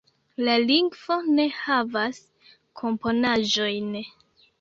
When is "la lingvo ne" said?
0.45-1.45